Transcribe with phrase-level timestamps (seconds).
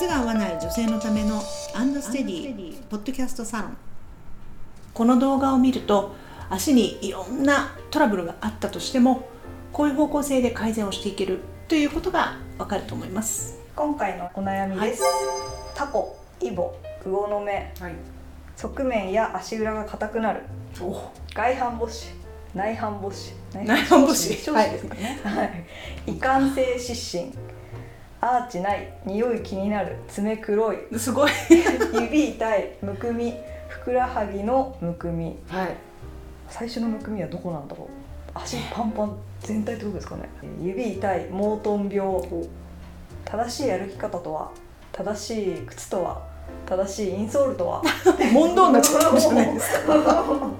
[0.00, 1.42] 靴が合わない女性のための
[1.74, 3.76] アンドステディポッドキャストサロン。
[4.94, 6.14] この動画を見ると
[6.48, 9.28] 足にいろんなトラブルがあったとしても
[9.74, 13.58] こういう方向性で改善をしていけるということがわかると思います。
[13.76, 15.02] 今回のお悩みです、
[15.74, 16.72] タコイボ
[17.04, 17.52] 魚の目。
[17.78, 17.94] はい。
[18.56, 20.44] 側面や足裏が硬くなる。
[20.80, 21.12] お。
[21.34, 22.14] 外反母趾
[22.54, 23.34] 内反母趾。
[23.52, 24.34] 内反母趾。
[24.34, 24.70] 小趾。
[24.70, 25.64] ですかね、はい、
[26.06, 27.34] 異感性湿疹
[28.22, 29.96] アーチない匂い気になる。
[30.08, 30.76] 爪黒い。
[30.98, 31.30] すごい。
[31.94, 32.72] 指痛い。
[32.82, 33.34] むくみ。
[33.68, 35.38] ふくらはぎのむくみ。
[35.48, 35.68] はい。
[36.48, 37.86] 最初のむくみはどこなんだろう。
[38.34, 39.16] 足パンパン。
[39.40, 40.28] 全体ってことですかね。
[40.60, 41.28] 指痛い。
[41.30, 42.20] モートン病。
[43.24, 44.50] 正しい歩き方とは。
[44.92, 46.22] 正しい靴とは。
[46.66, 47.82] 正しいインソールとは。
[48.32, 49.80] 問答になっちゃったじゃないです。
[49.86, 50.50] か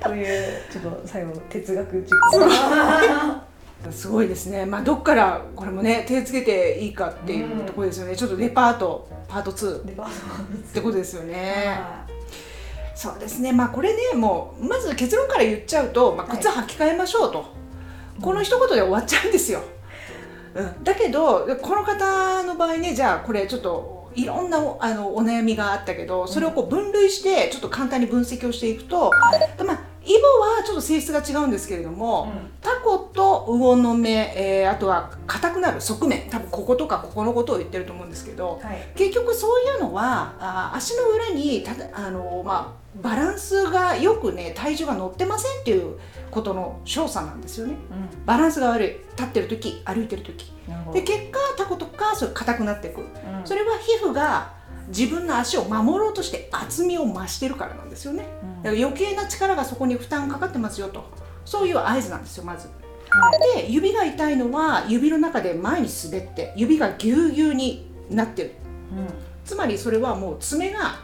[0.02, 0.26] という
[0.70, 3.44] ちょっと最後哲学チックな
[3.90, 4.66] すごいですね。
[4.66, 12.06] まあどっからこれもね手つけていいかっていうところですよね、ちょっとレパートパート2っデパートてことですよね、は
[12.94, 13.52] そうですね。
[13.52, 16.38] まあこれねもうまず結論から言っちゃうと、まあ、はい。
[16.38, 17.44] 靴履き替えましょうと、
[18.20, 19.60] この一言で終わっちゃうんですよ、
[20.54, 29.10] うん、だけどこの方の場合ねじゃあこれちょっといろんなおあのお悩みがあったけどそれをこう分類してちょっと簡単に分析をしていくと、
[29.64, 32.50] まあイボはちょっと性質が違うんですけれども、うん。
[32.60, 36.30] タコと魚の目、えーあとは硬くなる側面。
[36.30, 38.88] 多分こことかここのことを言ってると思うんですけど、はい。
[38.94, 45.98] 結局そういうのはあ足の裏にただあの、まあ、バランスがよくね体重が乗ってませんっていう
[46.30, 47.74] ことの証左なんですよね。
[47.74, 48.88] うバランスが悪い。
[49.16, 50.52] 立ってる時歩いてる時。
[50.92, 53.00] で結果タコとかそれ硬くなっていく。
[53.00, 53.06] うん。
[53.44, 54.55] それは皮膚が
[54.88, 58.26] 自分の足を守ろうとして厚みを増してるからなんですよね。
[58.42, 58.62] うん。
[58.62, 61.04] だから余計な力がそこに負担かかってますよと。
[61.44, 62.68] そういう合図なんですよまず。
[63.08, 63.62] はい。
[63.62, 68.52] で指が痛いのは指の中で前に滑って指がぎゅうぎゅうになってる。
[68.92, 69.08] うん。
[69.44, 70.98] つまりそれはもう爪が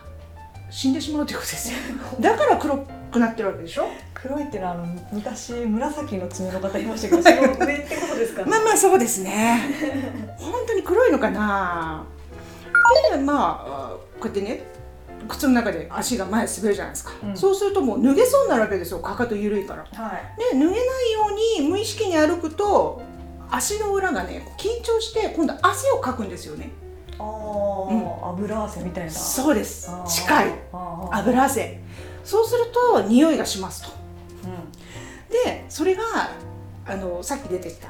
[0.71, 1.79] 死んでしまうということですよ。
[2.21, 3.89] だから黒くなってるわけでしょ。
[4.15, 8.51] 黒いっていうのはあの昔紫の爪の方いましたけどその上ってことですかね。
[8.51, 9.61] まあまあそうですね。
[10.39, 12.05] 本当に黒いのかな
[13.11, 14.65] でまあこうやってね
[15.29, 17.37] 靴の中で足が前滑るじゃないですか、うん。
[17.37, 19.85] そうするともう脱げそうになるわけですよかかと緩いから。
[19.85, 20.53] はい。
[20.53, 20.81] で脱げないよ
[21.31, 23.03] うに無意識に歩くと
[23.51, 26.71] 足の裏がね緊張して今度汗をかくんですよね。
[27.19, 29.11] ああ、油汗みたいな。
[29.11, 29.91] そうです。
[30.07, 30.55] 近い。
[31.13, 31.81] 油汗。
[32.25, 33.91] そうすると匂いがしますと。
[33.91, 33.93] う
[35.33, 36.03] でそれが
[36.87, 37.89] あのさっき出てきた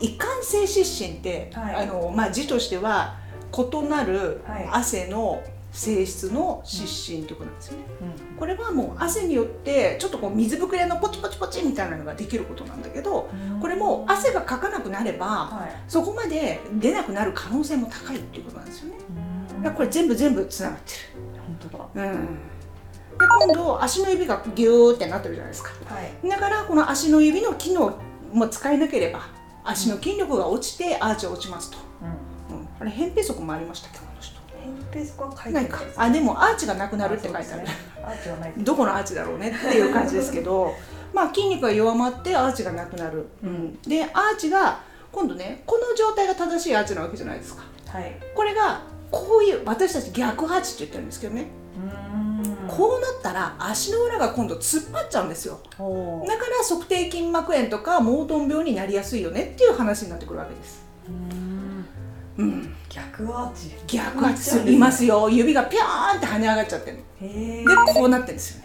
[0.00, 1.76] 異感性湿疹って、はい。
[1.76, 3.16] あのまあ、字としては
[3.56, 4.68] 異なるはい。
[4.70, 5.42] 汗の
[5.72, 7.84] 性質の湿疹ということなんですよね。
[8.34, 8.38] ん。
[8.38, 13.60] これはもう汗によってちょっとこう水ぶくれのポチポチポチみたいなのができることなんだけどうん。
[13.60, 15.82] これも汗がかかなくなればはい。
[15.88, 18.96] そこまで出なくなる可能性も高いっていうことなんですよね。
[19.56, 19.62] うん。
[19.62, 20.92] だからこれ全部全部つながって
[21.62, 22.10] 本当だ。
[22.10, 22.10] る。
[22.10, 22.36] うん、で
[23.46, 25.70] 今度足の指がギューってなってるじゃないですか。
[25.86, 26.28] はい。
[26.28, 27.98] だからこの足の指の機能
[28.32, 29.22] も使えなければ
[29.64, 31.78] 足の筋力が落ちてアーチが落ちますと、
[32.84, 34.38] あれ扁平足もありましたっけ人。
[34.52, 35.68] 扁平足は書いてない。
[35.68, 35.80] か。
[35.96, 37.68] あでもアーチがなくなるって書いてある、ね。
[38.04, 40.74] アーチはないどこのアーチだろうねっていう感じですけど
[41.14, 44.80] まあ筋肉が弱まってアーチがなくなる、うん、でアーチが
[45.10, 47.62] 今度ねこの状態が正しいアーチなわけじゃないですか。
[47.86, 48.20] はい。
[48.34, 51.46] これがこういう私たち逆アーチって言ってるんですけどね、
[51.76, 52.68] うん。
[52.68, 55.60] こうなったら足の裏が今度突っ張っちゃうんですよ。
[55.62, 60.83] だから足底筋膜炎とかモートン病になりやすいよねっていう話になってくるわけです。
[62.38, 62.44] うん。
[62.44, 63.74] うん、逆アーチ。
[63.86, 65.28] 逆アーチいますよ。
[65.28, 68.63] 指がピョーンって跳ね上がっちゃってるでこうなってるんですよ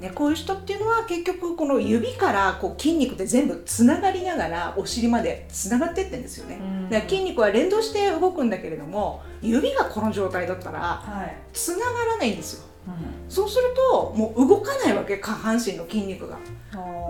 [0.00, 6.58] でこういう人っていうのは結局この指からこう筋肉で全部つながりながらお尻までつながってってるんですよね。
[6.60, 6.90] うん。
[6.90, 11.36] だから筋肉は連動して動くんだけれども指がこの状態だったらはい。
[11.52, 12.66] つながらないんですよ。
[12.88, 13.30] うん。
[13.30, 16.38] そうするともう動かないわけ下半身の筋肉が。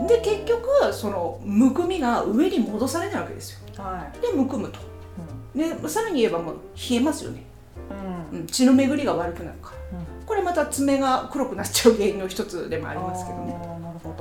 [0.06, 3.82] で結局そのむくみが上に戻されないわけですよ。
[3.82, 4.20] はい。
[4.20, 4.78] でむくむと。
[5.54, 7.42] でさらに言えばもう冷えますよね、
[8.32, 8.40] うん。
[8.40, 9.98] うん、血の巡りが悪くなるから。
[9.98, 13.52] うんこれまた爪が黒くなっちゃう原因の一つでもありますけどね。
[13.82, 14.12] なるほ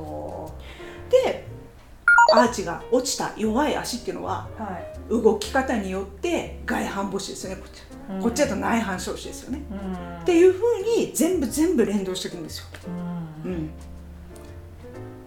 [1.10, 1.48] で
[2.34, 5.24] アーチが落ちた弱い足っていうのはどはい。
[5.24, 7.62] 動き方によって外反母趾ですよね。
[7.62, 8.22] こっち,、うん。
[8.22, 10.22] こっちだと内反小趾ですよね、うん。
[10.22, 12.66] っていうふうに全部全部連動していくんですよ。
[13.44, 13.52] うん。
[13.52, 13.72] うん。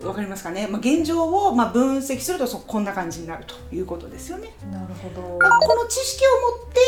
[0.07, 4.51] わかりますかね、まあ、現状をまあ分析するとそこんな感じになるということですよね。
[4.71, 5.39] なるほど。
[5.39, 6.81] まあこの知識を持って、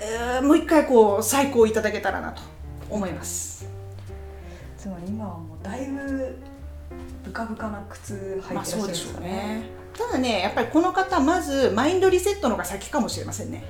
[0.00, 2.42] えーもう一回こう再考いただけたらなと
[2.90, 3.66] 思います。
[4.76, 6.36] つまり今はもうだいぶ
[7.24, 9.26] ブカブカな靴履いてらっしゃるんまあそうでしょうですかね。
[9.28, 9.62] ね。
[9.98, 13.64] ただねやっぱりこの方まずマインドリセットのが先かもしれませんね。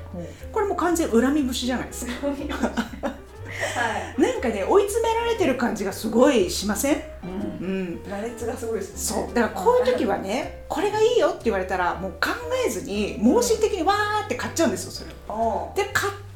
[0.53, 2.13] これも完全恨み節じゃないですか。
[2.27, 2.39] はい。
[4.21, 7.03] なんかね追い詰められてる感じがすごいしません？
[7.25, 7.27] う
[7.65, 7.67] ん。
[7.67, 7.73] う
[8.07, 8.11] ん。
[8.11, 8.99] 羅列がすごいですね。
[8.99, 9.35] そう。
[9.35, 12.29] だからこういう時はねこれがいいよって言われたらもう考
[12.67, 15.11] えずに盲信的にわーって買っちゃうんですよそれ
[15.85, 16.28] で買って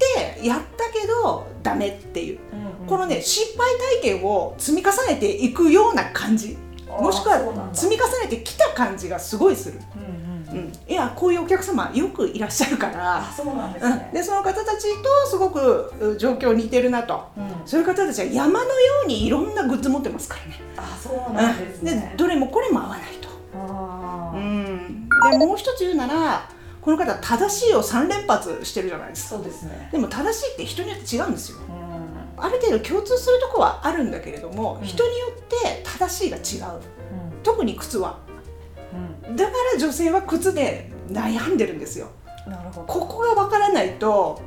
[0.43, 2.39] やったけどダメっていう。
[2.53, 6.59] あこのね失敗体験を積み重ねていくような感じ。
[6.87, 13.17] もしくは積み重ねてきた感じがすごいする、うんうんうん、いやこういうお客様よくいらっしゃるから。
[13.17, 17.29] あ、そうなんですうん、ねでその方たちとすごくう状況似てるなと。
[17.37, 17.53] うん。
[17.65, 22.15] そういう方たちは山のようにいろんなグッズ持ってますからね、あそうなんですね。
[22.19, 23.29] どれもこれも合わないと、
[24.35, 26.49] うん、でもう一つ言うなら
[26.83, 29.37] この方正しいを3連発してるじゃないですか。
[29.37, 29.89] そうですね。
[29.93, 31.59] でも正しいって人によって違うんですよ。
[31.69, 32.45] うん。
[32.45, 34.87] ある程度共通するとこはあるんだけれども、うん。
[34.87, 36.81] 人によって正しいが違う。
[37.45, 38.19] 特に靴は。
[39.27, 39.37] うん。
[39.37, 42.09] だから女性は靴で悩んでるんですよ。
[42.49, 42.87] なるほど。
[42.87, 44.43] ここがわからないと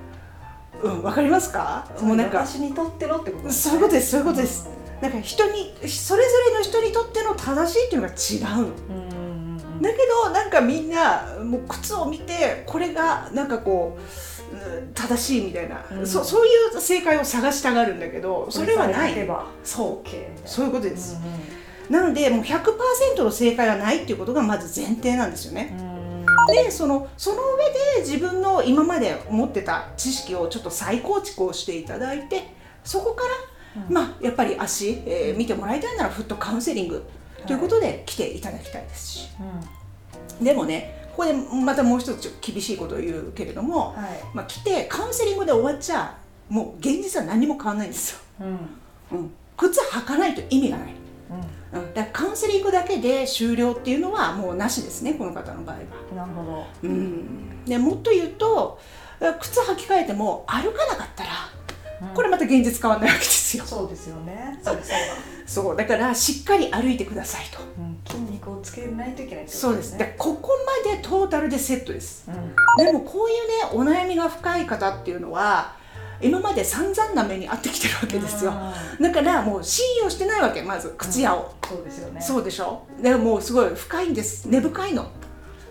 [0.84, 1.88] うんわかりますか？
[2.02, 3.72] もうなんか私にとってのってことですね。
[3.72, 4.70] そういうことですそういうことです。
[5.02, 9.05] なんか人にそれぞれの人にとっての正しいっていうのが違ううん
[9.82, 14.02] だけどなんかみんなもう靴を見てこれがなんかこう
[14.56, 16.08] うん正しいみたいな、うん。
[16.08, 19.14] そそういう正解を探したがるんだけどそれはない。
[19.64, 20.48] そう。
[20.48, 21.18] そういうことです、
[21.90, 21.94] うん。
[21.94, 25.76] なのでもう100%の正解はないっていうことがまず前提なんですよね。
[25.80, 26.26] うん。
[26.54, 27.66] でそのその上
[28.00, 33.24] で自分の今まで持ってた知識をちょっと再構築をしていただいてそこか
[33.76, 33.94] ら、うん。
[33.94, 37.04] まあやっぱり足、えー見てもらいたいならフットカウンセリング
[37.46, 39.30] ということで来ていただきたいですし、
[40.42, 44.20] でもねここでまたもう一つ厳しいことを言うけれども、はい。
[44.34, 46.18] まあ、来てカウンセリングで終わっちゃ
[46.50, 48.20] もう現実は何も変わらないんですよ、
[49.12, 49.20] うん。
[49.20, 50.94] うん、靴履かないと意味がない、
[51.74, 55.82] うん、だからカウンセリングだけで終了っていうのはもうなしですねこの方の場合は。
[56.12, 56.66] うんなるほど。
[56.84, 58.80] うん、でもっと言うと
[59.40, 61.30] 靴履き替えても歩かなかったら
[62.14, 63.64] これまた現実変わらないわけですよ。
[63.66, 64.60] そうですよね。
[64.64, 64.80] そう
[65.46, 67.60] そうだからしっかり歩いてくださいと。
[67.78, 67.98] うん。
[68.08, 69.98] 筋肉をつけないといけないってことそうです。
[69.98, 70.52] でここ
[70.86, 72.26] までトータルでセットです。
[72.28, 72.84] うん。
[72.86, 75.76] でもこういうねお悩みが深い方っていうのは
[76.22, 78.54] 今まで散々な目に遭ってきてるわけですよ。
[79.02, 82.22] だからもう信用してないわけまず靴屋を、そうですよね。
[82.22, 82.84] そうでしょ？
[83.02, 84.46] でもうすごい深いんです。
[84.48, 85.08] 根深いの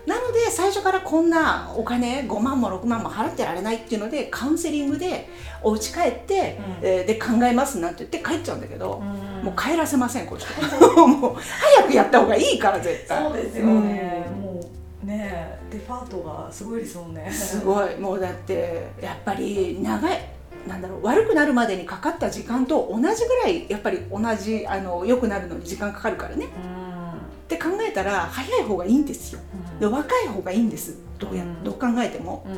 [0.05, 5.27] なので最初からこんなお金5万も6万も払ってられないっていうのでカウンセリングで
[5.63, 6.87] お家帰って、うん。
[6.87, 9.45] えーで考えますなんて言って帰っちゃうんだけど、うん。
[9.45, 10.45] もう帰らせませんこっち
[10.97, 13.23] もう早くやった方がいいから絶対。
[13.23, 14.25] そうですよね。
[14.35, 14.41] うん。
[14.41, 14.61] も
[15.03, 17.29] うねデパートがすごいですもんね。
[17.31, 17.99] すごい。
[17.99, 20.19] もうだってやっぱり長い
[20.67, 26.45] なんだろう悪くなるまでにかかった時間と同じぐらいやっぱり同じあの良くなるのに時間かかるからね。
[26.45, 29.39] って考えたら早い方がいいんですよ
[29.79, 30.97] で若い方がいいんです。
[31.19, 31.63] どうや、うん。
[31.63, 32.43] どう考えても。
[32.45, 32.51] うん。
[32.51, 32.57] うん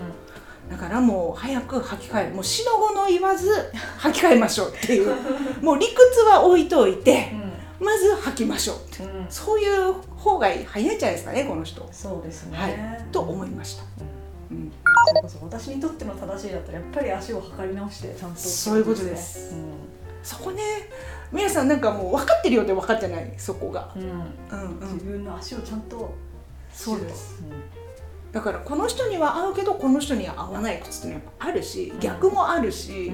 [0.69, 2.35] だからもう早く履き替える。
[2.35, 3.49] もう死の後の言わず
[3.99, 5.15] 履き替えましょうっていう。
[5.63, 7.31] もう理屈は置いといて
[7.79, 9.03] まず履きましょうって。
[9.03, 9.25] うん。
[9.29, 11.87] そういう方が早いんじゃないですかねこの人。
[11.91, 12.57] そうですね。
[12.57, 13.05] はい。
[13.11, 13.83] と思いました、
[14.51, 14.71] うん。
[15.41, 18.39] 私にとっての正しいだったらやっぱり足を測り直してちゃんと。
[18.39, 19.55] そういうことです。
[19.55, 19.57] う
[20.21, 20.61] そこね
[21.31, 23.33] 皆さんなんかもう分かってるようで分かってない。
[23.37, 24.59] そこが、ん、うん。
[24.59, 26.13] うんうん、自分の足をちゃんと
[26.77, 27.41] そうです。
[27.41, 28.31] うん。
[28.31, 33.11] だからこの人には合うけどこの人には合わない靴っていうのはやっぱあるし逆もあるし、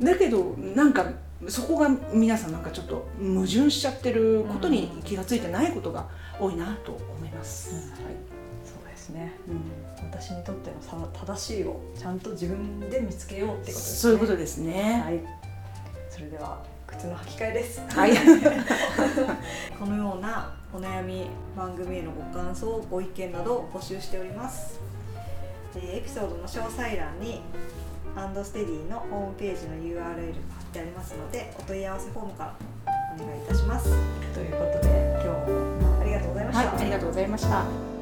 [0.00, 1.06] だけどなんか
[1.48, 6.08] そこが皆さんなんかちょっと矛盾しちゃってることに気がついてないことが
[6.40, 7.78] 多いなと思います、うん。
[7.78, 8.14] はい。
[8.64, 9.32] そうですね。
[9.48, 13.98] うん、私にとってのさ正しいをちゃんと自分で見つけようってことですね。
[13.98, 15.02] そういうことですね。
[15.04, 15.20] はい。
[16.08, 17.82] それでは靴の履き替えです。
[17.88, 18.12] はい、
[19.78, 21.26] このようなお悩み
[21.56, 24.80] 番組へのご感想ご意見などを募集しております、
[25.76, 27.42] えーエピソードの詳細欄に
[28.16, 30.16] アンドステディのホームページの URL が貼っ
[30.72, 32.56] てありますのでお問い合わせフォームから
[33.14, 33.90] お願いいたします。
[34.34, 37.93] ということで今日もありがとうございました、はい、ありがとうございました。